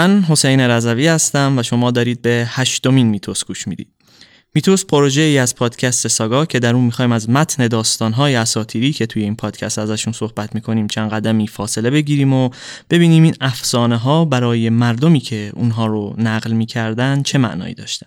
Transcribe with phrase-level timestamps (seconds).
[0.00, 3.88] من حسین رضوی هستم و شما دارید به هشتمین میتوس گوش می‌دید.
[4.54, 9.06] میتوس پروژه ای از پادکست ساگا که در اون می‌خوایم از متن داستانهای اساتیری که
[9.06, 12.50] توی این پادکست ازشون صحبت می‌کنیم چند قدمی فاصله بگیریم و
[12.90, 18.06] ببینیم این افسانه ها برای مردمی که اونها رو نقل می‌کردن چه معنایی داشتن.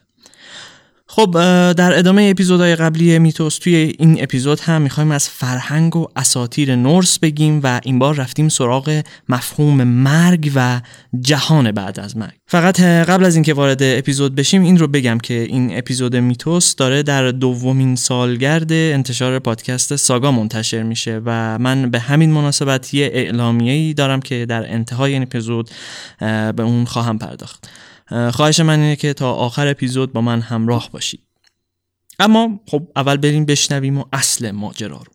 [1.16, 1.32] خب
[1.74, 7.20] در ادامه اپیزودهای قبلی میتوس توی این اپیزود هم می‌خوایم از فرهنگ و اساتیر نورس
[7.20, 10.82] بگیم و این بار رفتیم سراغ مفهوم مرگ و
[11.22, 12.34] جهان بعد از مرگ.
[12.48, 17.04] فقط قبل از اینکه وارد اپیزود بشیم این رو بگم که این اپیزود میتوس داره
[17.04, 23.94] در دومین سالگرد انتشار پادکست ساگا منتشر میشه و من به همین مناسبت یه اعلامیه‌ای
[23.94, 25.70] دارم که در انتهای این اپیزود
[26.56, 27.68] به اون خواهم پرداخت.
[28.34, 31.24] خواهش من اینه که تا آخر اپیزود با من همراه باشید.
[32.20, 35.14] اما خب اول بریم بشنویم و اصل ماجرا رو.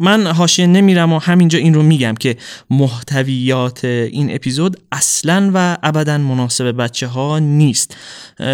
[0.00, 2.36] من حاشیه نمیرم و همینجا این رو میگم که
[2.70, 7.96] محتویات این اپیزود اصلا و ابدا مناسب بچه ها نیست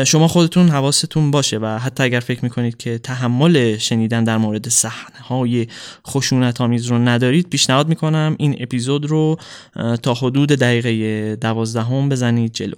[0.06, 5.20] شما خودتون حواستون باشه و حتی اگر فکر می‌کنید که تحمل شنیدن در مورد صحنه
[5.28, 5.66] های
[6.06, 9.36] خشونت آمیز رو ندارید پیشنهاد می‌کنم این اپیزود رو
[10.02, 12.76] تا حدود دقیقه دوازدهم بزنید جلو.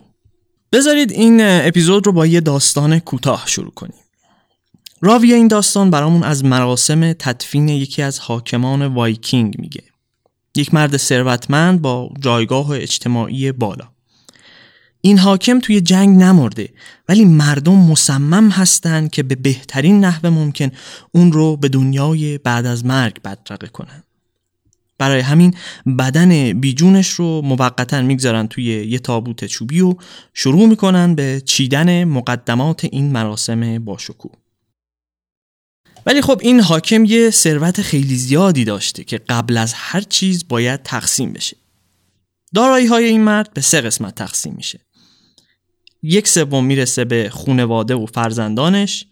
[0.76, 4.00] بذارید این اپیزود رو با یه داستان کوتاه شروع کنیم.
[5.00, 9.82] راوی این داستان برامون از مراسم تدفین یکی از حاکمان وایکینگ میگه.
[10.56, 13.88] یک مرد ثروتمند با جایگاه اجتماعی بالا.
[15.00, 16.68] این حاکم توی جنگ نمرده
[17.08, 20.70] ولی مردم مصمم هستند که به بهترین نحو ممکن
[21.12, 24.02] اون رو به دنیای بعد از مرگ بدرقه کنن.
[24.98, 25.54] برای همین
[25.98, 29.94] بدن بیجونش رو موقتا می‌گذارن توی یه تابوت چوبی و
[30.34, 34.32] شروع می‌کنن به چیدن مقدمات این مراسم باشکوه.
[36.06, 40.82] ولی خب این حاکم یه ثروت خیلی زیادی داشته که قبل از هر چیز باید
[40.82, 41.56] تقسیم بشه.
[42.54, 44.80] دارایی های این مرد به سه قسمت تقسیم میشه.
[46.02, 49.06] یک سوم می‌رسه به خونواده و فرزندانش.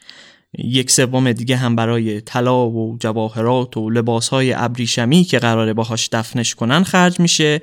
[0.59, 6.55] یک سوم دیگه هم برای طلا و جواهرات و لباسهای ابریشمی که قراره باهاش دفنش
[6.55, 7.63] کنن خرج میشه.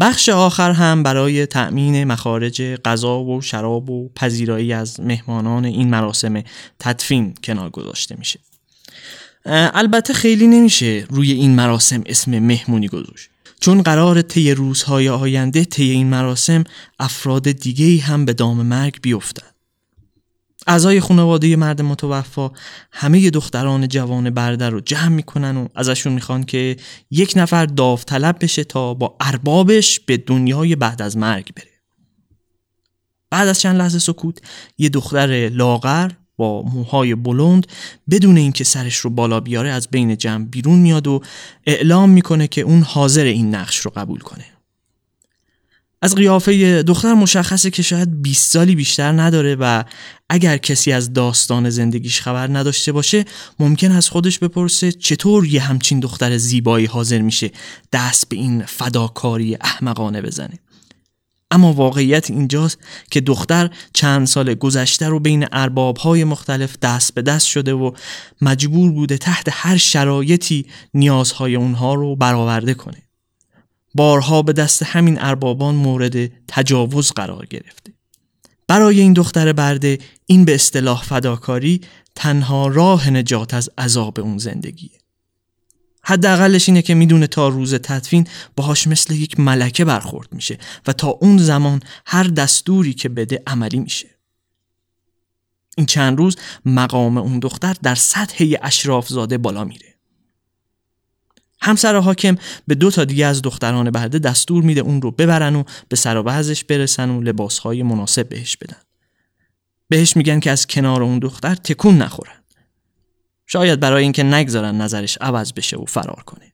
[0.00, 6.42] بخش آخر هم برای تأمین مخارج غذا و شراب و پذیرایی از مهمانان این مراسم
[6.78, 8.40] تدفین کنار گذاشته میشه.
[9.46, 13.28] البته خیلی نمیشه روی این مراسم اسم مهمونی گذاشت.
[13.60, 16.64] چون قرار طی روزهای آینده طی این مراسم
[16.98, 19.53] افراد دیگه هم به دام مرگ بیفتن
[20.66, 22.50] اعضای خانواده مرد متوفا
[22.92, 26.76] همه دختران جوان برده رو جمع می‌کنن و ازشون می‌خوان که
[27.10, 31.70] یک نفر داوطلب بشه تا با اربابش به دنیای بعد از مرگ بره.
[33.30, 34.38] بعد از چند لحظه سکوت
[34.78, 37.66] یه دختر لاغر با موهای بلند
[38.10, 41.20] بدون اینکه سرش رو بالا بیاره از بین جمع بیرون میاد و
[41.66, 44.44] اعلام می‌کنه که اون حاضر این نقش رو قبول کنه.
[46.04, 49.84] از قیافه دختر مشخصه که شاید 20 سالی بیشتر نداره و
[50.28, 53.24] اگر کسی از داستان زندگیش خبر نداشته باشه
[53.58, 57.50] ممکن از خودش بپرسه چطور یه همچین دختر زیبایی حاضر میشه
[57.92, 60.58] دست به این فداکاری احمقانه بزنه.
[61.50, 62.78] اما واقعیت اینجاست
[63.10, 67.90] که دختر چند سال گذشته رو بین اربابهای مختلف دست به دست شده و
[68.40, 73.03] مجبور بوده تحت هر شرایطی نیازهای اونها رو برآورده کنه.
[73.94, 77.92] بارها به دست همین اربابان مورد تجاوز قرار گرفته.
[78.68, 81.80] برای این دختر برده این به اصطلاح فداکاری
[82.14, 84.90] تنها راه نجات از عذاب اون زندگیه.
[86.02, 88.26] حداقلش اینه که می‌دونه تا روز تدفین
[88.56, 93.78] باهاش مثل یک ملکه برخورد میشه و تا اون زمان هر دستوری که بده عملی
[93.78, 94.06] میشه.
[95.76, 99.93] این چند روز مقام اون دختر در سطح اشراف زاده بالا میره.
[101.64, 105.64] همسر حاکم به دو تا دیگه از دختران برده دستور میده اون رو ببرن و
[105.88, 106.22] به سر و
[106.68, 108.80] برسن و لباسهای مناسب بهش بدن.
[109.88, 112.44] بهش میگن که از کنار اون دختر تکون نخورن.
[113.46, 116.52] شاید برای اینکه نگذارن نظرش عوض بشه و فرار کنه.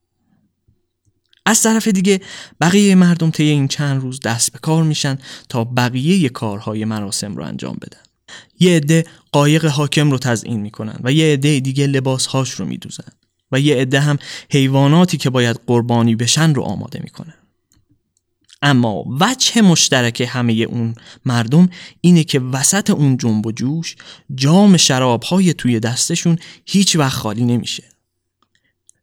[1.46, 2.20] از طرف دیگه
[2.60, 5.18] بقیه مردم طی این چند روز دست به کار میشن
[5.48, 8.02] تا بقیه کارهای مراسم رو انجام بدن.
[8.60, 13.12] یه عده قایق حاکم رو تزیین می‌کنن و یه عده دیگه لباسهاش رو میدوزن.
[13.52, 14.18] و یه عده هم
[14.50, 17.34] حیواناتی که باید قربانی بشن رو آماده می‌کنه.
[18.62, 20.94] اما وجه مشترک همه اون
[21.24, 21.68] مردم
[22.00, 23.96] اینه که وسط اون جنب و جوش
[24.34, 27.84] جام شراب های توی دستشون هیچ وقت خالی نمیشه.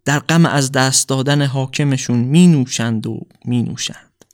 [0.06, 4.26] در غم از دست دادن حاکمشون می نوشند و می نوشند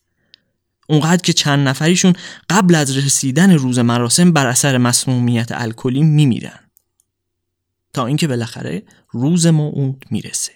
[0.90, 2.14] اونقدر که چند نفریشون
[2.50, 6.60] قبل از رسیدن روز مراسم بر اثر مسمومیت الکلی میمیرن.
[7.94, 8.84] تا اینکه بالاخره
[9.14, 10.52] روز موعود می‌رسه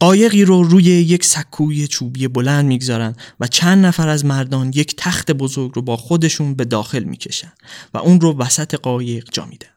[0.00, 5.30] قایقی رو روی یک سکوی چوبی بلند می‌گذارن و چند نفر از مردان یک تخت
[5.30, 7.52] بزرگ رو با خودشون به داخل می‌کشن
[7.94, 9.68] و اون رو وسط قایق جا میدن.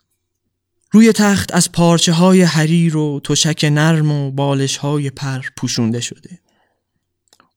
[0.91, 6.39] روی تخت از پارچه های حریر و تشک نرم و بالش های پر پوشونده شده.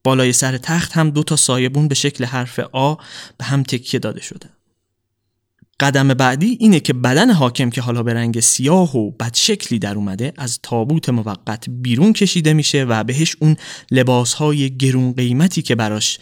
[0.05, 2.95] بالای سر تخت هم دو تا سایبون به شکل حرف آ
[3.39, 4.51] به هم تکیه داده شده.
[5.83, 10.33] قدم بعدی اینه که بدن حاکم که حالا به رنگ سیاه و بدشکلی در اومده
[10.37, 13.57] از تابوت موقت بیرون کشیده میشه و بهش اون
[13.91, 16.19] لباسهای گرون قیمتی که براش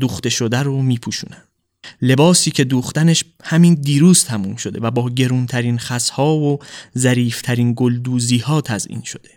[0.00, 1.42] دوخته شده رو میپوشونن.
[2.02, 6.58] لباسی که دوختنش همین دیروز تموم شده و با گرونترین خسها و
[6.98, 9.30] ظریفترین گلدوزی ها تزئین شده.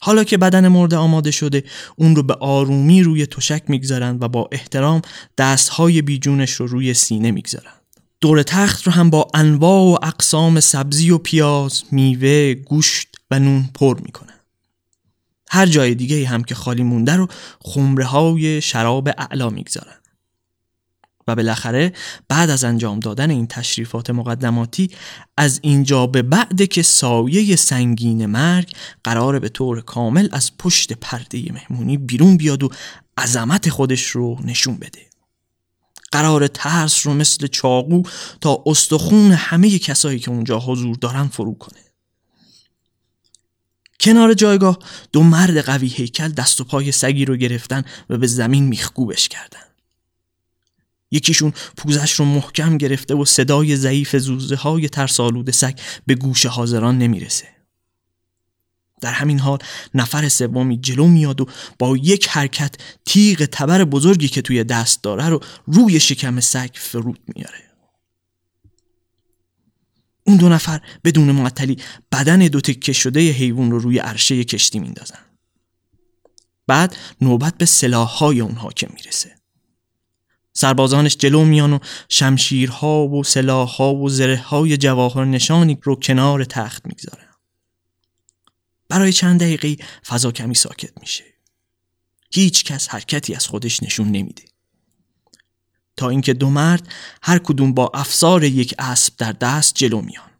[0.00, 1.64] حالا که بدن مرده آماده شده
[1.96, 5.02] اون رو به آرومی روی تشک می‌گذارن و با احترام
[5.38, 7.83] دستهای بیجونش رو روی سینه می‌گذارن.
[8.20, 13.70] دور تخت رو هم با انواع و اقسام سبزی و پیاز، میوه، گوشت و نون
[13.74, 14.40] پر می‌کنن.
[15.50, 17.28] هر جای دیگه هم که خالی مونده رو
[17.60, 19.96] خمره های شراب اعلا می‌گذارن.
[21.28, 21.92] و بالاخره
[22.28, 24.90] بعد از انجام دادن این تشریفات مقدماتی
[25.36, 28.72] از اینجا به بعد که سایه سنگین مرگ
[29.04, 32.70] قرار به طور کامل از پشت پرده مهمونی بیرون بیاد و
[33.18, 35.13] عظمت خودش رو نشون بده
[36.12, 38.02] قرار ترس رو مثل چاقو
[38.40, 41.80] تا استخون همه کسایی که اونجا حضور دارن فرو کنه.
[44.00, 44.78] کنار جایگاه
[45.12, 49.60] دو مرد قوی هیکل دست و پای سگی رو گرفتن و به زمین میخکوبش کردن.
[51.10, 56.98] یکیشون پوزش رو محکم گرفته و صدای ضعیف زوزه های ترسالود سگ به گوش حاضران
[56.98, 57.53] نمی‌رسه.
[59.04, 59.58] در همین حال
[59.94, 61.46] نفر سومی جلو میاد و
[61.78, 62.74] با یک حرکت
[63.06, 67.58] تیغ تبر بزرگی که توی دست داره رو روی شکم سگ فرود میاره.
[70.26, 71.76] اون دو نفر بدون معطلی
[72.12, 75.18] بدن دو تکه شده حیوان رو روی عرشه کشتی میندازن.
[76.66, 79.34] بعد نوبت به سلاحهای اونها که می‌رسه.
[80.52, 81.78] سربازانش جلو میان و
[82.08, 87.23] شمشیرها و سلاحها و زره های جواهر نشانی رو کنار تخت می‌گذارن.
[88.88, 89.76] برای چند دقیقه
[90.06, 91.24] فضا کمی ساکت میشه.
[92.30, 94.42] هیچ کس حرکتی از خودش نشون نمیده.
[95.96, 96.88] تا اینکه دو مرد
[97.22, 100.30] هر کدوم با افسار یک اسب در دست جلو میان.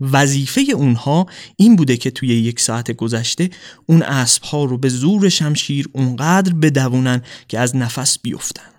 [0.00, 3.50] وظیفه اونها این بوده که توی یک ساعت گذشته
[3.86, 8.70] اون اسب ها رو به زور شمشیر اونقدر بدوونن که از نفس بیفتن.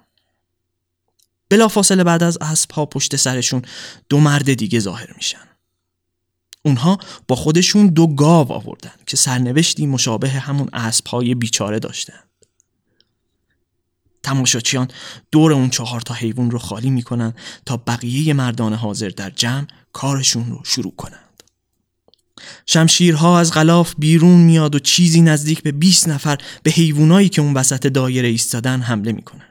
[1.49, 3.61] بلافاصله بعد از اسب ها پشت سرشون
[4.09, 5.50] دو مرد دیگه ظاهر میشن.
[6.65, 6.97] اونها
[7.27, 12.19] با خودشون دو گاو آوردن که سرنوشتی مشابه همون اسب های بیچاره داشتن.
[14.23, 14.87] تماشاچیان
[15.31, 17.33] دور اون چهار تا حیوان رو خالی می‌کنن
[17.65, 21.43] تا بقیه مردان حاضر در جمع کارشون رو شروع کنند.
[22.65, 27.53] شمشیرها از غلاف بیرون میاد و چیزی نزدیک به 20 نفر به حیوانایی که اون
[27.53, 29.47] وسط دایره ایستادن حمله می‌کنن.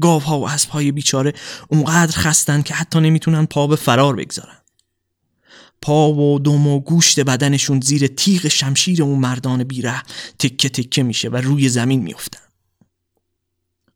[0.00, 1.32] گاوها و اسبهای بیچاره
[1.68, 4.58] اونقدر خستن که حتی نمی‌تونن پا به فرار بگذارن.
[5.82, 10.02] پا و دم و گوشت بدنشون زیر تیغ شمشیر اون مردان بیره
[10.38, 12.40] تکه تکه میشه و روی زمین میفتن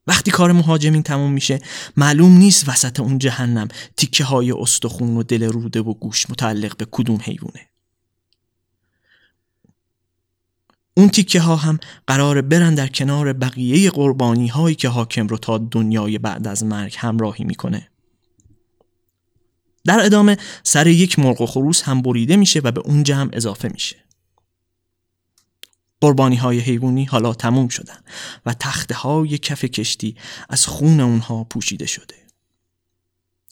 [0.07, 1.59] وقتی کار مهاجمین تموم میشه
[1.97, 6.87] معلوم نیست وسط اون جهنم تیکه های استخون و دل روده و گوش متعلق به
[6.91, 7.69] کدوم حیوانه.
[10.95, 15.59] اون تیکه ها هم قرار برن در کنار بقیه قربانی هایی که حاکم رو تا
[15.59, 17.92] دنیای بعد از مرگ همراهی می‌کنه.
[19.85, 23.69] در ادامه سر یک مرغ و خروس هم بریده میشه و به اون جمع اضافه
[23.69, 23.97] میشه
[26.03, 27.99] قربانی های حیوانی حالا تموم شدن
[28.47, 30.17] و تخته های کف کشتی
[30.49, 32.15] از خون اونها پوشیده شده.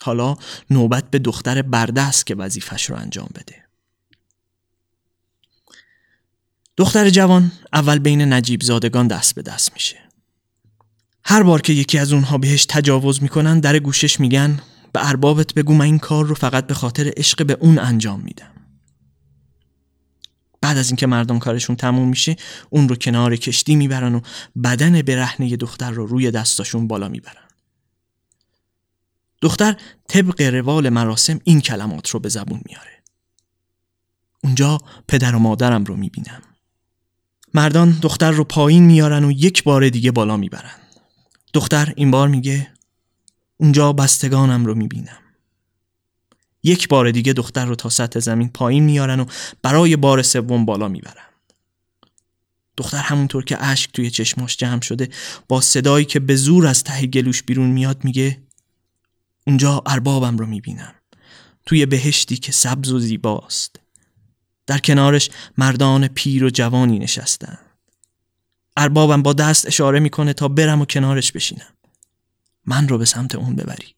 [0.01, 0.37] حالا
[0.71, 3.65] نوبت به دختر برده است که وظیفش رو انجام بده.
[6.77, 9.97] دختر جوان اول بین نجیب زادگان دست به دست میشه.
[11.25, 14.61] هر بار که یکی از اونها بهش تجاوز می‌کنن در گوشش میگن
[14.93, 18.51] به اربابت بگو من این کار رو فقط به خاطر عشق به اون انجام میدم.
[20.61, 22.37] بعد از اینکه مردم کارشون تموم میشه
[22.71, 24.21] اون رو کنار کشتی می‌برن و
[24.65, 27.49] بدن برهنه دختر رو روی دستاشون بالا می‌برن.
[29.43, 29.77] دختر
[30.09, 33.03] طبق روال مراسم این کلمات رو به زبون میاره.
[34.45, 34.79] اونجا
[35.09, 36.43] پدر و مادرم رو می‌بینم.
[37.55, 40.75] مردان دختر رو پایین میارن و یک بار دیگه بالا می‌برن.
[41.53, 42.73] دختر این بار میگه
[43.61, 45.19] اونجا بستگانم رو می‌بینم.
[46.63, 49.25] یک بار دیگه دختر رو تا سطح زمین پایین میارن و
[49.63, 51.25] برای بار سوم بالا می‌برن.
[52.77, 55.09] دختر همونطور که اشک توی چشماش جمع شده
[55.49, 58.43] با صدایی که به زور از ته گلوش بیرون میاد میگه
[59.47, 60.95] اونجا اربابم رو می‌بینم.
[61.67, 63.77] توی بهشتی که سبز و زیباست.
[64.67, 67.59] در کنارش مردان پیر و جوانی نشستن.
[68.77, 71.73] اربابم با دست اشاره می‌کنه تا برم و کنارش بشینم.
[72.67, 73.97] من رو به سمت اون ببرید.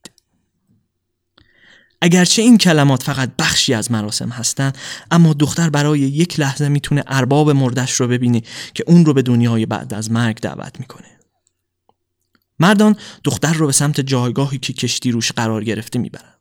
[2.05, 4.79] اگرچه این کلمات فقط بخشی از مراسم هستند
[5.11, 8.43] اما دختر برای یک لحظه می‌تونه ارباب مردش رو ببینه
[8.75, 11.07] که اون رو به دنیای بعد از مرگ دعوت می‌کنه.
[12.59, 16.35] مردان دختر رو به سمت جایگاهی که کشتی روش قرار گرفته می‌برن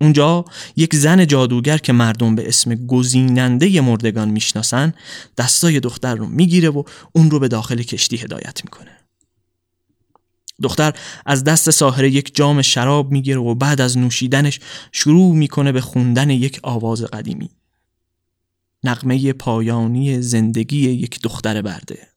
[0.00, 0.44] اونجا
[0.76, 4.94] یک زن جادوگر که مردم به اسم گزیننده مردگان می‌شناسن
[5.36, 9.01] دستای دختر رو می‌گیره و اون رو به داخل کشتی هدایت می‌کنه.
[10.62, 10.92] دختر
[11.26, 14.60] از دست ساحره یک جام شراب می‌گیره و بعد از نوشیدنش
[14.92, 17.50] شروع می‌کنه به خوندن یک آواز قدیمی.
[18.84, 22.08] نقمه پایانی زندگی یک دختر برده.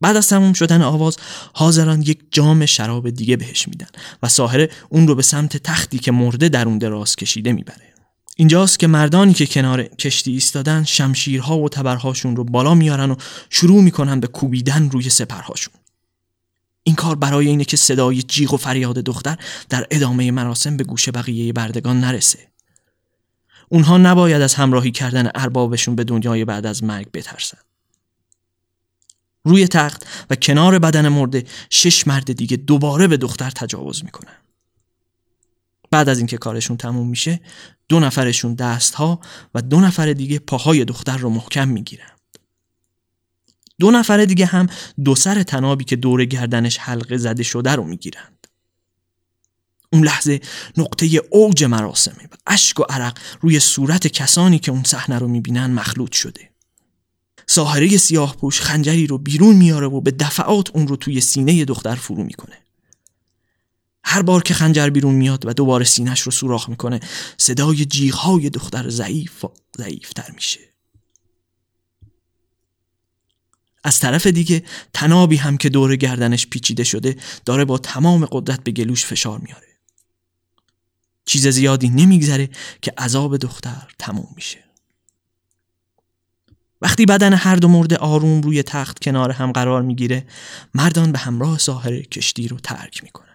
[0.00, 1.16] بعد از تموم شدن آواز
[1.52, 3.86] حاضران یک جام شراب دیگه بهش میدن
[4.22, 7.94] و ساحره اون رو به سمت تختی که مرده در اون دراز کشیده می‌بره.
[8.36, 13.14] اینجاست که مردانی که کنار کشتی ایستادن شمشیرها و تبرهاشون رو بالا میارن و
[13.50, 15.74] شروع می‌کنن به کوبیدن روی سپرهاشون.
[16.82, 19.36] این کار برای اینه که صدای جیغ و فریاد دختر
[19.68, 22.50] در ادامه مراسم به گوش بقیه بردگان نرسه.
[23.68, 27.58] اونها نباید از همراهی کردن اربابشون به دنیای بعد از مرگ بترسن
[29.44, 34.36] روی تخت و کنار بدن مرده شش مرد دیگه دوباره به دختر تجاوز می‌کنن.
[35.90, 37.40] بعد از اینکه کارشون تموم میشه
[37.88, 39.20] دو نفرشون دستها
[39.54, 42.10] و دو نفر دیگه پاهای دختر رو محکم می‌گیرن.
[43.80, 44.66] دو نفر دیگه هم
[45.04, 48.46] دو سر تنابی که دور گردنش حلقه زده شده رو می‌گیرند.
[49.92, 50.40] اون لحظه
[50.76, 55.66] نقطه اوج مراسمه و اشک و عرق روی صورت کسانی که اون صحنه رو می‌بینن
[55.70, 56.50] مخلوط شده.
[57.46, 61.94] ساحره سیاه پوش خنجری رو بیرون میاره و به دفعات اون رو توی سینه دختر
[61.94, 62.58] فرو می‌کنه.
[64.04, 67.00] هر بار که خنجر بیرون میاد و دوباره سینش رو سوراخ می‌کنه
[67.36, 70.60] صدای جیغهای دختر ضعیف و ضعیفتر میشه.
[73.84, 74.62] از طرف دیگه
[74.94, 79.66] تنابی هم که دور گردنش پیچیده شده داره با تمام قدرت به گلوش فشار میاره.
[81.24, 82.48] چیز زیادی نمیگذره
[82.82, 84.64] که عذاب دختر تموم میشه.
[86.82, 90.26] وقتی بدن هر دو مرد آروم روی تخت کنار هم قرار می‌گیره
[90.74, 93.26] مردان به همراه ساحر کشتی رو ترک می‌کنن.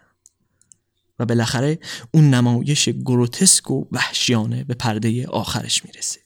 [1.20, 1.80] و بالاخره
[2.12, 6.20] اون نمایش گروتسک و وحشیانه به پرده آخرش می‌رسه.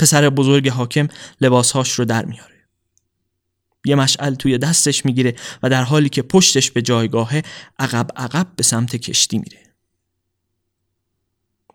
[0.00, 1.08] پسر بزرگ حاکم
[1.40, 2.57] لباسهاش رو در میاره.
[3.84, 7.42] یه مشعل توی دستش می‌گیره و در حالی که پشتش به جایگاهه
[7.78, 9.58] عقب عقب به سمت کشتی میره.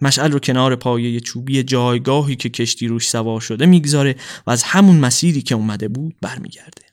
[0.02, 4.16] مشعل رو کنار پایه چوبی جایگاهی که کشتی روش سوار شده می‌گذاره
[4.48, 6.84] و از همون مسیری که اومده بود برمیگرده.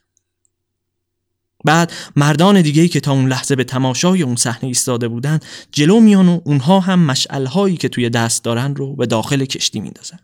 [1.65, 5.39] بعد مردان دیگهی که تا اون لحظه به تماشای اون صحنه ایستاده بودن
[5.71, 10.19] جلو میان و اونها هم مشعل که توی دست دارن رو به داخل کشتی میندازن.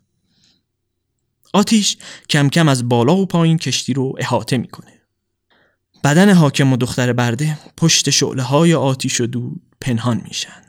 [1.53, 1.97] آتیش
[2.29, 5.01] کم کم از بالا و پایین کشتی رو احاطه می‌کنه.
[6.03, 10.61] بدن حاکم و دختر برده پشت شعله های آتیش و دود پنهان میشن.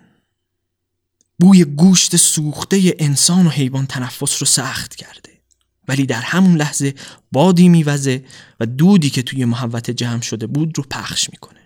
[1.39, 5.43] بوی گوشت سوخته انسان و حیوان تنفس رو سخت کرده.
[5.89, 6.95] ولی در همون لحظه
[7.33, 8.25] بادی میوزه
[8.61, 11.58] و دودی که توی محوت جمع شده بود رو پخش می‌کنه.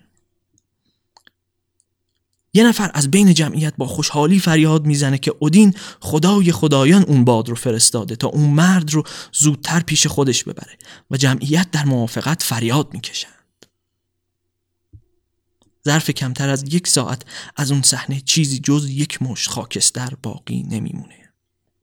[2.55, 7.49] یه نفر از بین جمعیت با خوشحالی فریاد می‌زنه که اودین خدای خدایان اون باد
[7.49, 10.79] رو فرستاده تا اون مرد رو زودتر پیش خودش ببره
[11.11, 13.33] و جمعیت در موافقت فریاد می‌کشند.
[15.85, 17.23] ظرف کمتر از یک ساعت
[17.57, 21.15] از اون صحنه چیزی جز یک مش خاکستر باقی نمیمونه.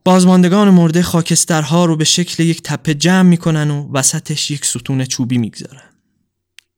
[0.05, 5.38] بازماندگان مرده خاکسترها رو به شکل یک تپه جمع می‌کنن و وسطش یک ستون چوبی
[5.38, 5.88] می‌گذارن.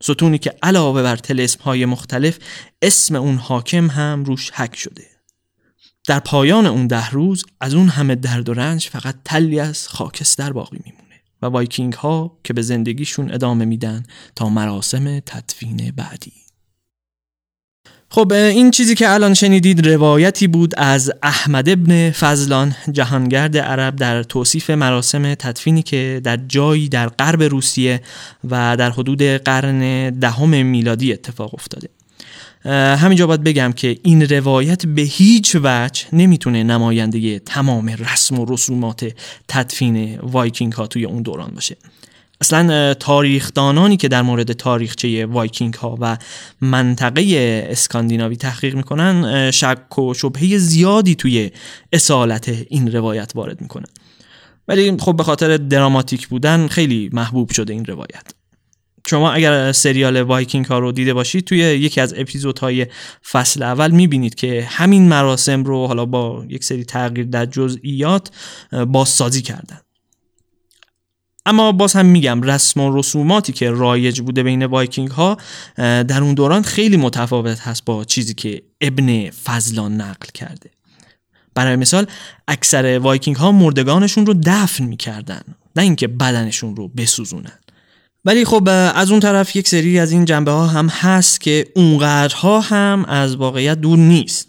[0.01, 2.39] ستونی که علاوه بر طلسم های مختلف
[2.81, 5.05] اسم اون حاکم هم روش حک شده.
[6.08, 10.53] در پایان اون ده روز از اون همه درد و رنج فقط تلی از خاکستر
[10.53, 14.03] باقی میمونه و وایکینگ ها که به زندگیشون ادامه میدن
[14.36, 16.34] تا مراسم تدفین بعدی.
[18.13, 24.24] خب این چیزی که الان شنیدید روایتی بود از احمد ابن فضلان جهانگرد عرب در
[24.24, 28.01] توصیف مراسم تدفینی که در جایی در غرب روسیه
[28.50, 31.89] و در حدود قرن دهم میلادی اتفاق افتاده.
[32.96, 39.13] همینجا باید بگم که این روایت به هیچ وجه نمی‌تونه نماینده تمام رسم و رسومات
[39.48, 41.77] تدفین وایکینگ ها توی اون دوران باشه.
[42.41, 46.17] اصلا تاریخدانانی که در مورد تاریخچه وایکینگ ها و
[46.62, 47.24] منطقه
[47.69, 51.51] اسکاندیناوی تحقیق می‌کنن شک و شبهه زیادی توی
[51.93, 53.88] اصالت این روایت وارد می‌کنن.
[54.67, 58.24] ولی خب به خاطر دراماتیک بودن خیلی محبوب شده این روایت.
[59.10, 62.88] شما اگر سریال وایکینگ ها رو دیده باشید توی یکی از اپیزودهای
[63.31, 68.31] فصل اول می‌بینید که همین مراسم رو حالا با یک سری تغییر در جزئیات
[68.88, 69.79] بازسازی کردن.
[71.45, 75.38] اما باز هم میگم رسم و رسوماتی که رایج بوده بین وایکینگ ها
[75.77, 80.69] در اون دوران خیلی متفاوت هست با چیزی که ابن فضلان نقل کرده.
[81.55, 82.07] برای مثال
[82.48, 85.41] اکثر وایکینگ ها مردگانشون رو دفن می‌کردن
[85.75, 87.60] نه اینکه بدنشون رو بسوزونن.
[88.25, 92.60] ولی خب از اون طرف یک سری از این جنبه ها هم هست که اونقدرها
[92.62, 94.48] هم از واقعیت دور نیست.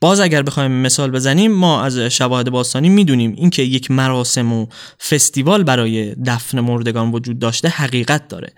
[0.00, 4.66] باز اگر بخوایم مثال بزنیم ما از شواهد باستانی می‌دونیم اینکه یک مراسم و
[5.08, 8.52] فستیوال برای دفن مردگان وجود داشته حقیقت داره.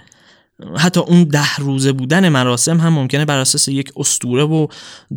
[0.77, 4.67] حتی اون ده روزه بودن مراسم هم ممکنه بر اساس یک استوره و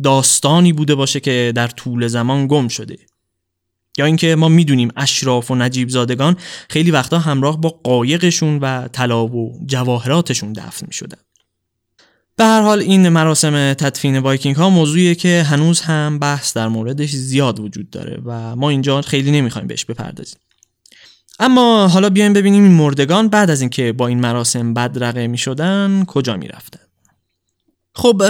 [0.02, 2.96] داستانی بوده باشه که در طول زمان گم شده.
[3.98, 6.36] یا اینکه ما می‌دونیم اشراف و نجیب زادگان
[6.70, 11.18] خیلی وقتا همراه با قایقشون و طلا و جواهراتشون دفن می‌شدن.
[12.36, 17.10] به هر حال این مراسم تدفین وایکینگ ها موضوعیه که هنوز هم بحث در موردش
[17.10, 20.38] زیاد وجود داره و ما اینجا خیلی نمی‌خوایم بهش بپردازیم.
[21.38, 26.04] اما حالا بیایم ببینیم این مردگان بعد از اینکه با این مراسم بدرقه می شدن
[26.06, 26.80] کجا می رفتن
[27.94, 28.22] خب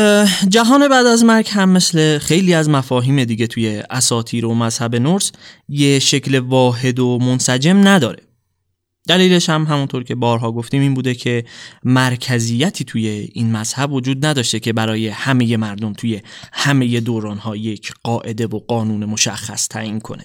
[0.49, 5.32] جهان بعد از مرگ هم مثل خیلی از مفاهیم دیگه توی اساتیر و مذهب نورس
[5.68, 8.23] یه شکل واحد و منسجم نداره.
[9.08, 11.44] دلیلش هم همونطور که بارها گفتیم این بوده که
[11.84, 16.21] مرکزیتی توی این مذهب وجود نداشته که برای همه مردم توی
[16.52, 20.25] همه دورانها یک قاعده و قانون مشخص تعیین کنه.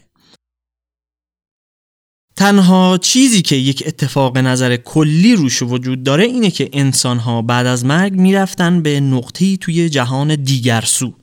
[2.36, 7.86] تنها چیزی که یک اتفاق نظر کلی روش وجود داره اینه که انسانها بعد از
[7.86, 11.14] مرگ می‌رفتن به نقطه‌ای توی جهان دیگر سو.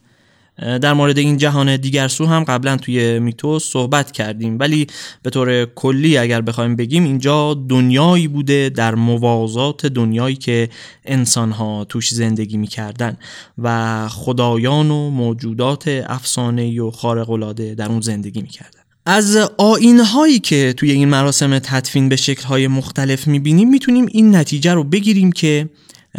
[0.59, 4.59] در مورد این جهان دیگر سو هم قبلا توی میتوس صحبت کردیم.
[4.59, 4.87] ولی
[5.23, 10.69] به طور کلی اگر بخوایم بگیم اینجا دنیایی بوده در موازات دنیایی که
[11.05, 13.17] انسانها توش زندگی می‌کردن
[13.59, 18.81] و خدایان و موجودات افسانه و خارق‌العاده در اون زندگی می‌کردن.
[19.07, 24.85] از آینهایی که توی این مراسم تدفین به شکلهای مختلف می‌بینیم می‌تونیم این نتیجه رو
[24.85, 25.69] بگیریم که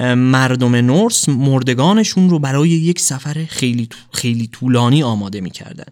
[0.06, 5.92] مردم نورس مردگانشون رو برای یک سفر خیلی, خیلی طولانی آماده می‌کردن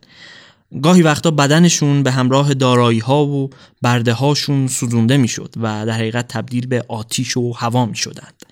[0.82, 3.50] گاهی وقتا بدنشون به همراه دارایی ها و
[3.82, 8.46] برده هاشون سوزونده می‌شد و در حقیقت تبدیل به آتیش و هوا می شدند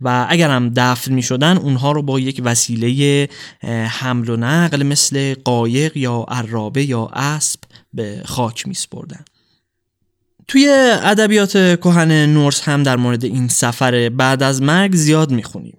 [0.00, 3.28] و اگر هم دفن می شدن اونها رو با یک وسیله
[3.88, 7.60] حمل و نقل مثل قایق یا عرابه یا اسب
[7.94, 9.24] به خاک می سپردن.
[10.48, 10.68] توی
[11.02, 15.78] ادبیات کهن نورس هم در مورد این سفر بعد از مرگ زیاد می‌خونیم.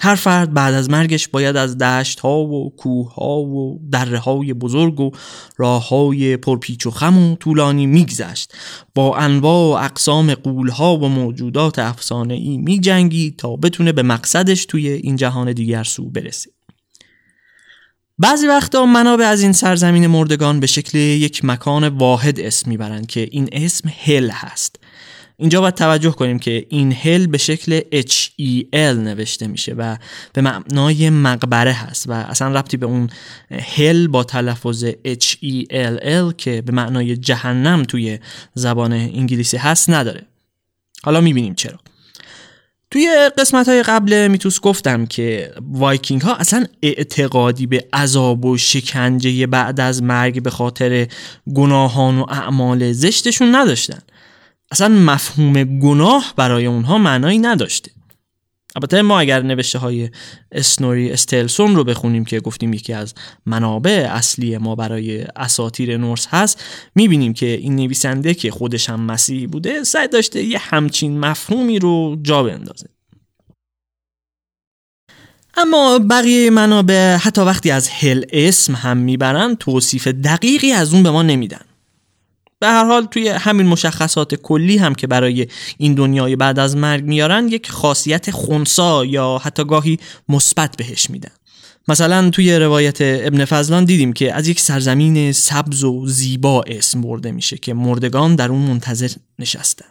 [0.00, 4.54] هر فرد بعد از مرگش باید از دشت ها و کوه ها و دره های
[4.54, 5.10] بزرگ و
[5.56, 8.52] راه های پرپیچ و خم و طولانی میگذشت.
[8.94, 14.02] با انواع و اقسام قول ها و موجودات افسانه ای می جنگی تا بتونه به
[14.02, 16.55] مقصدش توی این جهان دیگر سو برسه.
[18.18, 23.28] بعضی وقتا منابع از این سرزمین مردگان به شکل یک مکان واحد اسم می‌برند که
[23.30, 24.76] این اسم هل هست.
[25.36, 29.96] اینجا باید توجه کنیم که این هل به شکل H-E-L نوشته میشه و
[30.32, 33.10] به معنای مقبره هست و اصلا ربطی به اون
[33.76, 38.18] هل با تلفظ H-E-L-L که به معنای جهنم توی
[38.54, 40.26] زبان انگلیسی هست نداره.
[41.02, 41.78] حالا می‌بینیم چرا.
[42.90, 49.46] توی قسمت های قبل میتوس گفتم که وایکینگ ها اصلا اعتقادی به عذاب و شکنجه
[49.46, 51.06] بعد از مرگ به خاطر
[51.54, 53.98] گناهان و اعمال زشتشون نداشتن.
[54.70, 57.90] اصلا مفهوم گناه برای اونها معنایی نداشته.
[58.76, 60.10] البته ما اگر نوشته های
[60.52, 63.14] اسنوری استلسون رو بخونیم که گفتیم یکی از
[63.46, 69.46] منابع اصلی ما برای اساتیر نورس هست می‌بینیم که این نویسنده که خودش هم مسیحی
[69.46, 72.86] بوده سعی داشته یه همچین مفهومی رو جا بندازه.
[75.56, 81.10] اما بقیه منابع حتی وقتی از هل اسم هم می‌برن توصیف دقیقی از اون به
[81.10, 81.64] ما نمیدن.
[82.58, 85.46] به هر حال توی همین مشخصات کلی هم که برای
[85.78, 91.32] این دنیای بعد از مرگ میارن یک خاصیت خونسا یا حتی گاهی مثبت بهش میدن.
[91.88, 97.32] مثلا توی روایت ابن فضلان دیدیم که از یک سرزمین سبز و زیبا اسم برده
[97.32, 99.86] میشه که مردگان در اون منتظر نشستن.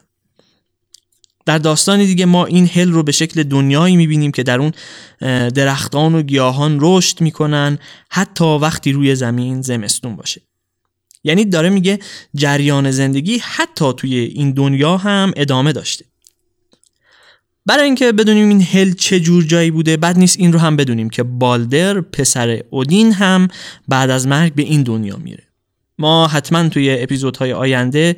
[1.45, 4.71] در داستان دیگه ما این هل رو به شکل دنیایی می‌بینیم که در اون
[5.49, 10.41] درختان و گیاهان رشد می‌کنن حتی وقتی روی زمین زمستون باشه.
[11.25, 11.99] یعنی داره میگه
[12.35, 16.05] جریان زندگی حتی توی این دنیا هم ادامه داشته.
[17.65, 21.09] برای اینکه بدونیم این هل چه جور جایی بوده بد نیست این رو هم بدونیم
[21.09, 23.47] که بالدر پسر اودین هم
[23.88, 25.43] بعد از مرگ به این دنیا میره.
[25.97, 28.15] ما حتما توی اپیزودهای آینده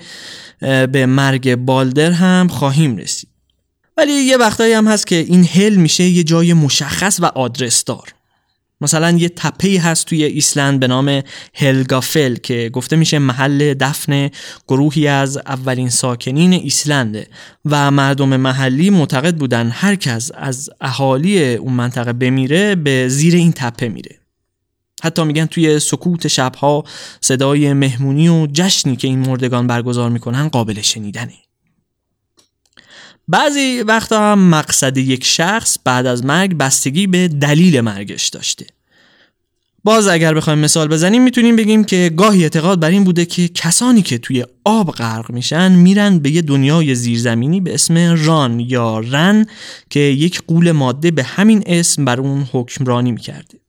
[0.91, 3.30] به مرگ بالدر هم خواهیم رسید.
[3.98, 8.13] ولی یه وقتایی هم هست که این هل میشه یه جای مشخص و آدرسدار
[8.82, 11.22] مثلا یه تپه هست توی ایسلند به نام
[11.54, 14.30] هلگافل که گفته میشه محل دفن
[14.68, 17.28] گروهی از اولین ساکنین ایسلنده
[17.66, 23.52] و مردم محلی معتقد بودن هر کس از اهالی اون منطقه بمیره به زیر این
[23.52, 24.16] تپه میره.
[25.04, 26.84] حتی میگن توی سکوت شبها
[27.22, 31.34] صدای مهمونی و جشنی که این مردگان برگزار می‌کنن قابل شنیدنه.
[33.28, 38.66] بعضی وقتا هم مقصد یک شخص بعد از مرگ بستگی به دلیل مرگش داشته.
[39.84, 44.02] باز اگر بخوایم مثال بزنیم می‌تونیم بگیم که گاهی اعتقاد بر این بوده که کسانی
[44.02, 49.46] که توی آب غرق میشن میرن به یه دنیای زیرزمینی به اسم ران یا رن
[49.90, 53.60] که یک قول ماده به همین اسم بر اون حکمرانی می‌کرده.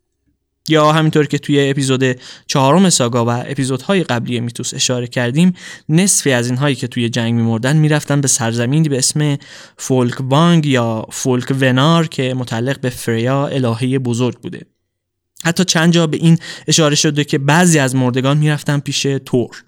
[0.70, 2.04] یا همینطور که توی اپیزود
[2.46, 5.52] چهارم ساگا و اپیزودهای قبلی میتوس اشاره کردیم
[5.88, 9.38] نصفی از اینهایی که توی جنگ میمردن می‌رفتن به سرزمینی به اسم
[9.76, 14.66] فولک وانگ یا فولک ونار که متعلق به فریا الهه بزرگ بوده.
[15.44, 19.64] حتی چند جا به این اشاره شده که بعضی از مردگان می‌رفتن پیش تور.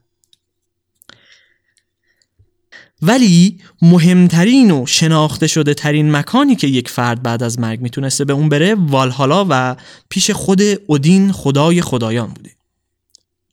[3.03, 8.33] ولی مهمترین و شناخته شده ترین مکانی که یک فرد بعد از مرگ می‌تونسته به
[8.33, 9.77] اون بره والهالا و
[10.09, 12.51] پیش خود اودین خدای خدایان بوده.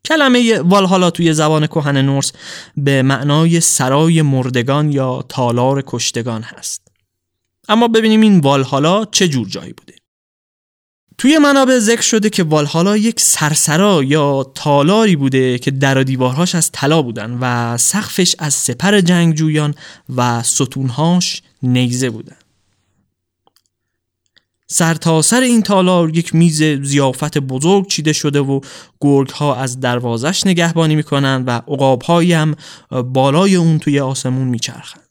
[0.05, 2.31] کلمه والهالا توی زبان کهن نورس
[2.77, 6.87] به معنای سرای مردگان یا تالار کشتگان هست.
[7.69, 9.93] اما ببینیم این والهالا چه جور جایی بوده.
[11.17, 16.71] توی منابع ذکر شده که والهالا یک سرسرا یا تالاری بوده که در دیوارهاش از
[16.71, 19.75] طلا بودن و سقفش از سپر جنگجویان
[20.15, 22.35] و ستونهاش نیزه بودن.
[24.67, 28.61] سرتاسر سر این تالار یک میز زیافت بزرگ چیده شده و
[29.01, 32.55] گرگ ها از دروازش نگهبانی می‌کنن و عقاب هم
[33.13, 35.06] بالای اون توی آسمون میچرخن.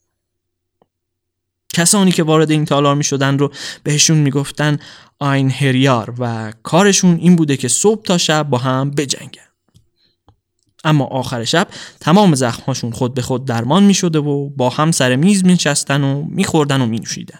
[1.77, 3.51] کسانی که وارد این تالار می شدن رو
[3.83, 4.77] بهشون می‌گفتن
[5.19, 9.47] آین هریار و کارشون این بوده که صبح تا شب با هم بجنگن
[10.83, 11.67] اما آخر شب
[11.99, 16.03] تمام زخمهاشون خود به خود درمان می شده و با هم سر میز می نشستن
[16.03, 17.39] و می خوردن و می نوشیدن.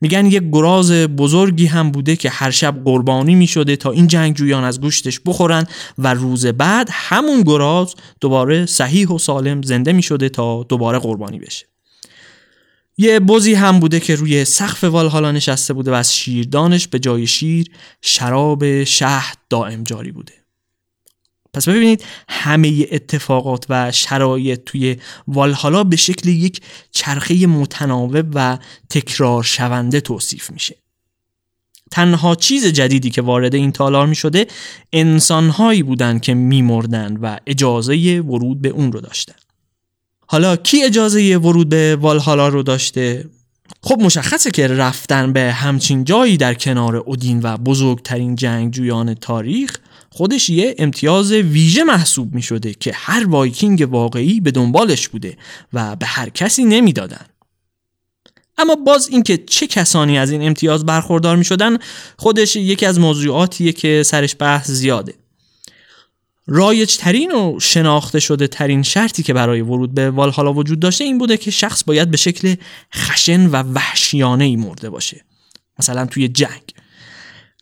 [0.00, 4.64] میگن یک گراز بزرگی هم بوده که هر شب قربانی می شده تا این جنگجویان
[4.64, 5.66] از گوشتش بخورن
[5.98, 11.38] و روز بعد همون گراز دوباره صحیح و سالم زنده می شده تا دوباره قربانی
[11.38, 11.67] بشه.
[12.98, 17.26] یه بزی هم بوده که روی سقف والهالا نشسته بوده و از شیردانش به جای
[17.26, 17.70] شیر
[18.02, 20.32] شراب شهد دائم جاری بوده.
[21.54, 24.96] پس ببینید همه اتفاقات و شرایط توی
[25.28, 28.58] والهالا به شکل یک چرخه متناوب و
[28.90, 30.76] تکرار شونده توصیف میشه.
[31.90, 34.46] تنها چیز جدیدی که وارد این تالار می شده
[34.92, 39.47] انسانهایی بودند که میمردن و اجازه ورود به اون رو داشتن.
[40.30, 43.24] حالا کی اجازه ورود به والهالا رو داشته
[43.82, 49.76] خب مشخصه که رفتن به همچین جایی در کنار اودین و بزرگترین جنگجویان تاریخ
[50.10, 55.36] خودش یه امتیاز ویژه محسوب می شده که هر وایکینگ واقعی به دنبالش بوده
[55.72, 57.26] و به هر کسی نمی‌دادن.
[58.58, 61.78] اما باز اینکه چه کسانی از این امتیاز برخوردار می شدن
[62.16, 65.14] خودش یکی از موضوعاتیه که سرش بحث زیاده
[66.50, 71.18] رایج ترین و شناخته شده ترین شرطی که برای ورود به والهالا وجود داشته این
[71.18, 72.54] بوده که شخص باید به شکل
[72.94, 75.24] خشن و وحشیانه ای مرده باشه.
[75.78, 76.62] مثلا توی جنگ.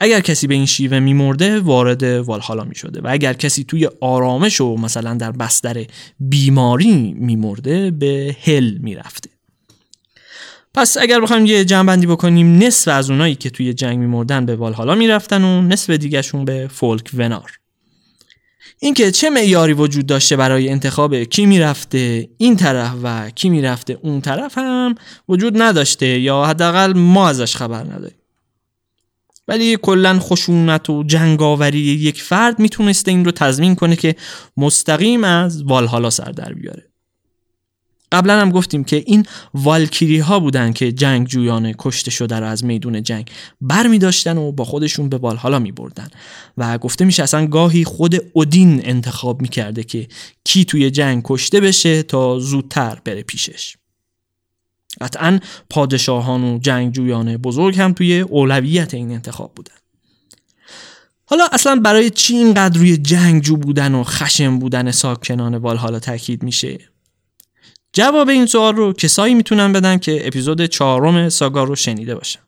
[0.01, 4.61] اگر کسی به این شیوه میمرده وارد والهالا می شده و اگر کسی توی آرامش
[4.61, 5.85] و مثلا در بستر
[6.21, 9.31] بیماری میمرده به هل می‌رفته.
[10.75, 14.95] پس اگر بخوایم یه جنبندی بکنیم نصف از اونایی که توی جنگ میمردن به والهالا
[14.95, 17.53] می‌رفتن و نصف دیگهشون به فولک ونار
[18.79, 24.21] اینکه چه معیاری وجود داشته برای انتخاب کی می‌رفته این طرف و کی می‌رفته اون
[24.21, 24.95] طرف هم
[25.29, 28.19] وجود نداشته یا حداقل ما ازش خبر نداریم.
[29.49, 34.17] ولی کلا خشونت و جنگاوری یک فرد می‌تونسته این رو تضمین کنه که
[34.57, 36.96] مستقیم از والهالا سر در بیاره.
[38.17, 42.65] قبلا هم گفتیم که این والکیری ها بودن که جنگ جویان کشته شده رو از
[42.65, 46.09] میدون جنگ بر می داشتن و با خودشون به والهالا می بردن
[46.57, 50.09] و گفته میشه اصلا گاهی خود اودین انتخاب می کرده که
[50.45, 53.77] کی توی جنگ کشته بشه تا زودتر بره پیشش.
[55.01, 59.75] قطعا پادشاهان و جنگجویان بزرگ هم توی اولویت این انتخاب بودن.
[61.25, 66.79] حالا اصلا برای چی اینقدر روی جنگجو بودن و خشم بودن ساکنان والهالا تاکید میشه؟
[67.97, 72.41] جواب این سوال رو کسایی می‌تونن بدن که اپیزود چهارم ساگا رو شنیده باشن.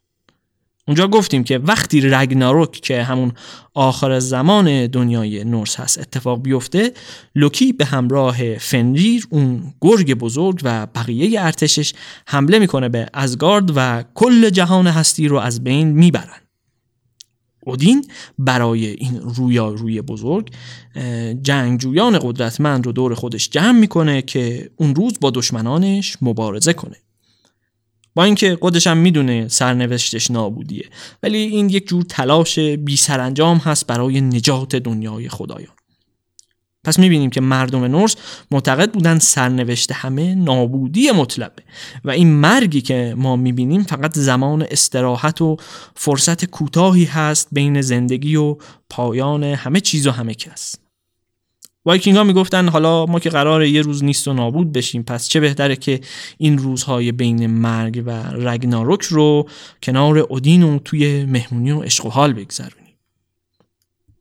[0.89, 3.33] اونجا گفتیم که وقتی رگناروک که همون
[3.75, 6.93] آخر زمان دنیای نورس هست اتفاق بیفته
[7.35, 11.93] لوکی به همراه فنریر اون گرگ بزرگ و بقیه ارتشش
[12.27, 16.48] حمله می‌کنه به ازگارد و کل جهان هستی رو از بین می‌برن.
[17.69, 18.05] اودین
[18.39, 20.51] برای این رویا روی بزرگ
[21.43, 26.97] جنگجویان قدرتمند رو دور خودش جمع می‌کنه که اون روز با دشمنانش مبارزه کنه.
[28.15, 30.85] با اینکه خودش هم می‌دونه سرنوشتش نابودیه.
[31.23, 35.78] ولی این یک جور تلاش بی سرانجام هست برای نجات دنیای خدایان.
[36.89, 38.17] پس می‌بینیم که مردم نورس
[38.51, 41.63] معتقد بودن سرنوشت همه نابودی مطلقه
[42.05, 45.57] و این مرگی که ما می‌بینیم فقط زمان استراحت و
[45.95, 48.57] فرصت کوتاهی هست بین زندگی و
[48.91, 50.75] پایان همه چیز و همه کس.
[51.85, 55.41] وایکینگ ها می‌گفتن حالا ما که قرار یه روز نیست و نابود بشیم پس چه
[55.41, 56.01] بهتره که
[56.39, 59.49] این روزهای بین مرگ و رگناروک رو
[59.83, 62.78] کنار اودین و توی مهمونی و عشق و حال بگذرونیم.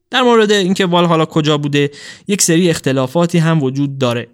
[0.09, 1.91] در مورد اینکه والهالا کجا بوده
[2.27, 4.27] یک سری اختلافاتی هم وجود داره.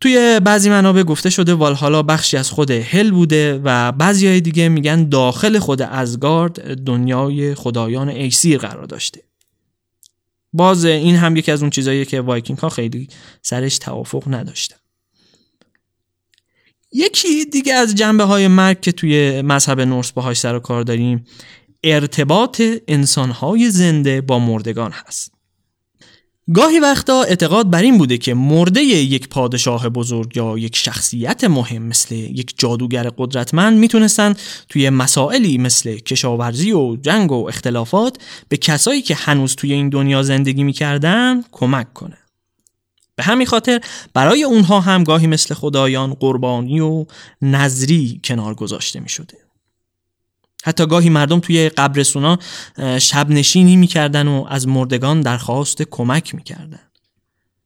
[0.00, 4.68] توی بعضی منابع گفته شده والهالا بخشی از خود هل بوده و بعضی های دیگه
[4.68, 9.22] میگن داخل خود آزگارد دنیای خدایان ایسیر قرار داشته.
[10.52, 13.08] باز این هم یکی از اون چیزاییه که وایکینگ ها خیلی
[13.42, 14.76] سرش توافق نداشتن.
[16.92, 21.26] یکی دیگه از جنبه های مرگ که توی مذهب نورس باهاش سر و کار داریم
[21.84, 25.34] ارتباط انسان های زنده با مردگان هست
[26.54, 31.82] گاهی وقتا اعتقاد بر این بوده که مرده یک پادشاه بزرگ یا یک شخصیت مهم
[31.82, 34.34] مثل یک جادوگر قدرتمند می‌تونستن
[34.68, 38.16] توی مسائلی مثل کشاورزی و جنگ و اختلافات
[38.48, 42.18] به کسایی که هنوز توی این دنیا زندگی می‌کردن کمک کنه.
[43.16, 43.80] به همین خاطر
[44.14, 47.06] برای اونها هم گاهی مثل خدایان قربانی و
[47.42, 49.43] نظری کنار گذاشته می شده.
[50.64, 52.38] حتی گاهی مردم توی قبرسونا
[52.98, 56.80] شب نشینی می‌کردن و از مردگان درخواست کمک می‌کردن.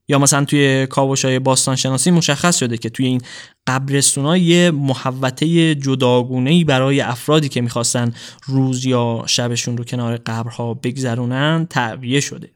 [0.09, 1.77] یا مثلا توی کاوشای باستان
[2.11, 3.21] مشخص شده که توی این
[3.67, 8.13] قبرستونا یه محوطه جداگونه برای افرادی که می‌خواستن
[8.47, 12.51] روز یا شبشون رو کنار قبرها بگذرونن تعویه شده.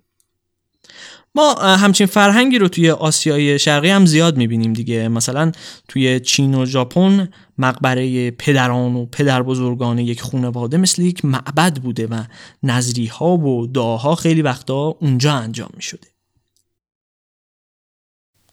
[1.35, 5.53] ما همچین فرهنگی رو توی آسیای شرقی هم زیاد می‌بینیم دیگه مثلا
[5.89, 12.07] توی چین و ژاپن مقبره پدران و پدر بزرگان یک خانواده مثل یک معبد بوده
[12.07, 12.25] و
[12.63, 16.09] نظری ها و دعاها خیلی وقتا اونجا انجام می شده.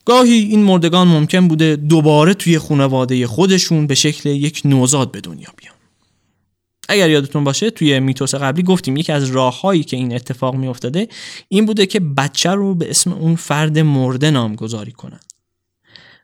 [0.05, 5.49] گاهی این مردگان ممکن بوده دوباره توی خانواده خودشون به شکل یک نوزاد به دنیا
[5.57, 5.78] بیان.
[6.89, 11.07] اگر یادتون باشه توی میتوس قبلی گفتیم یکی از راههایی که این اتفاق می افتاده
[11.47, 15.19] این بوده که بچه رو به اسم اون فرد مرده نامگذاری کنن.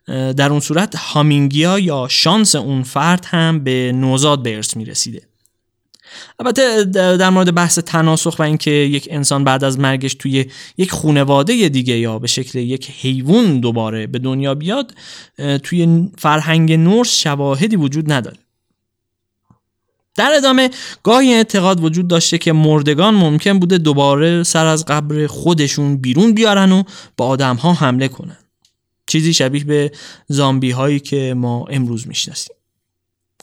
[0.07, 5.21] در اون صورت هامینگیا یا شانس اون فرد هم به نوزاد به ارث می‌رسیده
[6.39, 6.83] البته
[7.17, 10.45] در مورد بحث تناسخ و اینکه یک انسان بعد از مرگش توی
[10.77, 14.93] یک خونواده دیگه یا به شکل یک حیوان دوباره به دنیا بیاد
[15.63, 18.37] توی فرهنگ نورس شواهدی وجود نداره
[20.15, 20.69] در ادامه
[21.03, 26.71] گاهی اعتقاد وجود داشته که مردگان ممکن بوده دوباره سر از قبر خودشون بیرون بیارن
[26.71, 26.83] و
[27.17, 28.37] با آدم ها حمله کنن.
[29.07, 29.91] چیزی شبیه به
[30.27, 32.55] زامبی هایی که ما امروز می‌شناسیم.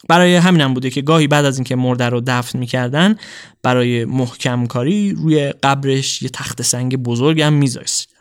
[0.09, 3.17] برای همینم بوده که گاهی بعد از اینکه مرده رو دفن می‌کردن
[3.63, 8.12] برای محکم کاری روی قبرش یه تخت سنگ بزرگ هم میذاشت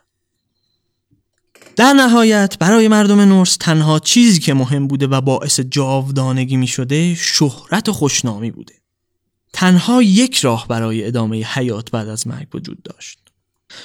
[1.81, 7.15] در نهایت برای مردم نورس تنها چیزی که مهم بوده و باعث جاودانگی می شده
[7.15, 8.73] شهرت و خوشنامی بوده.
[9.53, 13.19] تنها یک راه برای ادامه حیات بعد از مرگ وجود داشت.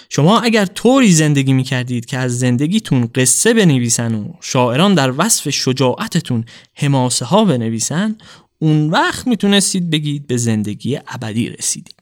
[0.09, 5.50] شما اگر طوری زندگی می کردید که از زندگیتون قصه بنویسن و شاعران در وصف
[5.50, 8.16] شجاعتتون حماسه ها بنویسن
[8.59, 11.96] اون وقت می‌تونستید بگید به زندگی ابدی رسیدید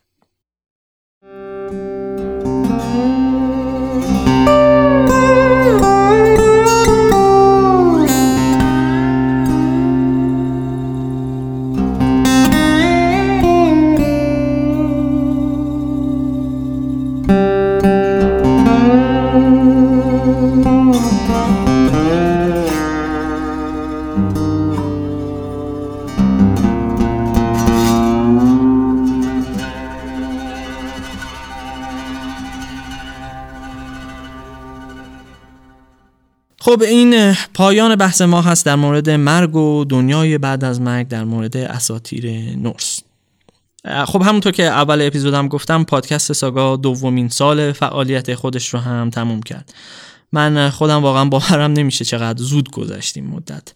[36.75, 41.23] خب این پایان بحث ما هست در مورد مرگ و دنیای بعد از مرگ در
[41.23, 42.99] مورد اساتیر نورس.
[44.05, 49.41] خب همونطور که اول اپیزودم گفتم پادکست ساگا دومین سال فعالیت خودش رو هم تموم
[49.41, 49.73] کرد.
[50.31, 53.73] من خودم واقعا باورم نمیشه چقدر زود گذشتیم مدت.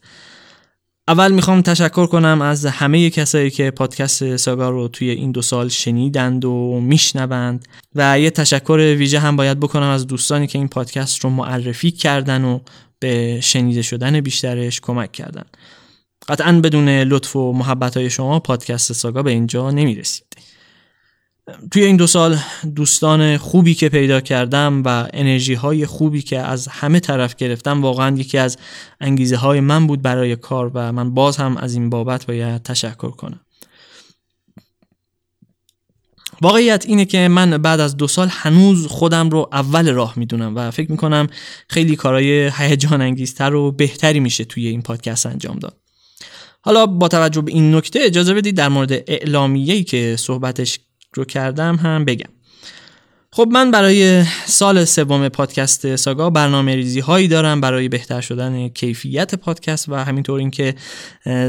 [1.08, 5.70] اول می‌خوام تشکر کنم از همه کسایی که پادکست ساگا رو توی این دو سال
[5.70, 11.24] شنیدند و میشنوند و یه تشکر ویژه هم باید بکنم از دوستانی که این پادکست
[11.24, 12.60] رو معرفی کردن و
[13.00, 15.46] به شنیده شدن بیشترش کمک کردن.
[16.28, 20.26] قطعا بدون لطف و محبت های شما پادکست ساگا به اینجا نمی‌رسید.
[21.72, 22.38] توی این دو سال
[22.76, 28.18] دوستان خوبی که پیدا کردم و انرژی های خوبی که از همه طرف گرفتم واقعا
[28.18, 28.58] یکی از
[29.02, 33.12] انگیزه های من بود برای کار و من باز هم از این بابت باید تشکر
[33.12, 33.40] کنم.
[36.42, 40.72] واقعیت اینه که من بعد از دو سال هنوز خودم رو اول راه می‌دونم و
[40.72, 41.28] فکر می‌کنم
[41.70, 45.78] خیلی کارهای هیجان انگیزتر و بهتری میشه توی این پادکست انجام داد.
[46.62, 50.80] حالا با توجه به این نکته اجازه بدید در مورد اعلامیه‌ای که صحبتش
[51.14, 52.30] رو کردم هم بگم.
[53.32, 59.36] خب من برای سال سوم پادکست ساگا برنامه ریزی هایی دارم برای بهتر شدن کیفیت
[59.36, 60.76] پادکست و همینطور اینکه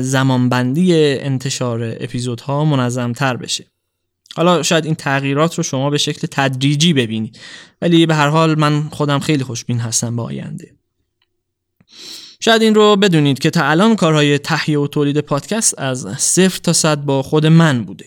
[0.01, 3.65] زمانبندی انتشار اپیزودها منظم تر بشه.
[4.37, 7.39] حالا شاید این تغییرات رو شما به شکل تدریجی ببینید.
[7.83, 10.75] ولی به هر حال من خودم خیلی خوشبین هستم به آینده.
[12.41, 16.73] شاید این رو بدونید که تا الان کارهای تهیه و تولید پادکست از صفر تا
[16.73, 18.07] صد با خود من بوده.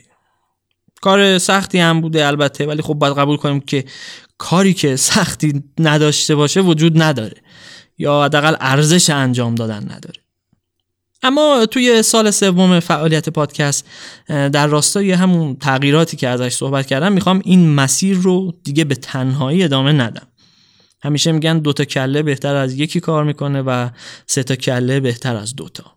[1.02, 3.86] کار سختی هم بوده البته ولی خب باید قبول کنیم که
[4.38, 7.42] کاری که سختی نداشته باشه وجود نداره
[7.98, 10.23] یا حداقل ارزش انجام دادن نداره.
[11.24, 13.88] اما توی سال سوم فعالیت پادکست
[14.28, 19.64] در راستای همون تغییراتی که ازش صحبت کردم می‌خوام این مسیر رو دیگه به تنهایی
[19.64, 20.28] ادامه ندم.
[21.04, 23.90] همیشه میگن دوتا کله بهتر از یکی کار می‌کنه و
[24.28, 25.93] سه تا کله بهتر از دوتا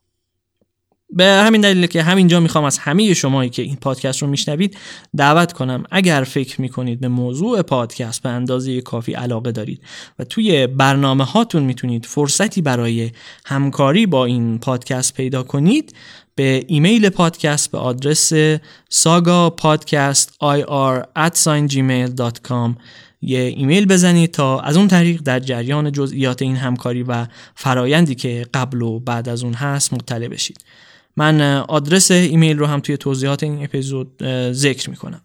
[1.11, 4.77] به همین دلیل که همینجا می‌خوام از همه شمایی که این پادکست رو میشنوید
[5.17, 9.83] دعوت کنم اگر فکر می‌کنید به موضوع پادکست به اندازه کافی علاقه دارید
[10.19, 13.11] و توی برنامه هاتون می‌تونید فرصتی برای
[13.45, 15.95] همکاری با این پادکست پیدا کنید
[16.35, 18.33] به ایمیل پادکست به آدرس
[18.91, 20.31] saga podcast
[23.23, 28.47] یه ایمیل بزنید تا از اون طریق در جریان جزئیات این همکاری و فرایندی که
[28.55, 30.65] قبل و بعد از اون هست مطلع بشید.
[31.17, 35.21] من آدرس ایمیل رو هم توی توضیحات این اپیزود ذکر می‌کنم.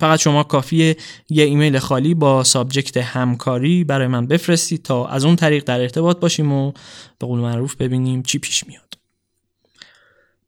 [0.00, 0.96] فقط شما کافیه
[1.28, 6.20] یه ایمیل خالی با subject همکاری برای من بفرستید تا از اون طریق در ارتباط
[6.20, 6.72] باشیم و
[7.18, 8.98] به قول معروف ببینیم چی پیش میاد.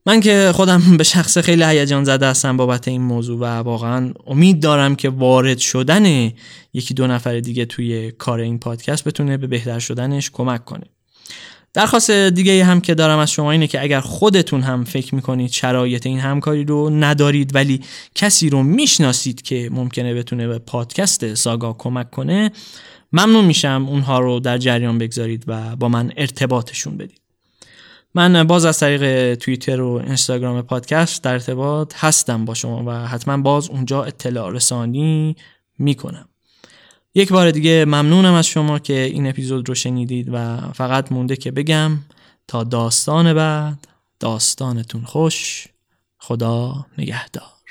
[0.07, 4.61] من که خودم به شخص خیلی هیجان زده هستم بابت این موضوع و واقعا امید
[4.61, 6.33] دارم که وارد شدن
[6.73, 10.87] یکی دو نفر دیگه توی کار این پادکست بتونه به بهتر شدنش کمک کنه.
[11.75, 16.07] درخواست دیگه هم که دارم از شما اینه که اگر خودتون هم فکر می‌کنید شرایط
[16.07, 17.81] این همکاری رو ندارید ولی
[18.15, 22.51] کسی رو می‌شناسید که ممکنه بتونه به پادکست ساگا کمک کنه
[23.13, 27.21] ممنون میشم اونها رو در جریان بگذارید و با من ارتباطشون بدید.
[28.15, 33.43] من باز از طریق توییتر و اینستاگرام پادکست در ارتباط هستم با شما و حتما
[33.43, 35.37] باز اونجا اطلاع رسانی
[35.79, 36.29] می‌کنم.
[37.15, 41.51] یک بار دیگه ممنونم از شما که این اپیزود رو شنیدید و فقط مونده که
[41.51, 41.99] بگم
[42.49, 43.89] تا داستان بعد
[44.21, 45.67] داستانتون خوش
[46.19, 47.62] خدا نگهدار.